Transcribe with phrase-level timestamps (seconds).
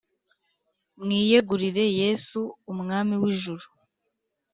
[1.01, 3.65] mwiyegurire yesu, umwami w'ijuru.